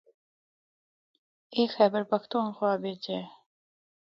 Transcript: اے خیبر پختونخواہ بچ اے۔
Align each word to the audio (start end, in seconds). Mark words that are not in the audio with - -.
اے 1.53 1.61
خیبر 1.75 2.01
پختونخواہ 2.11 2.79
بچ 2.83 3.05
اے۔ 3.11 3.21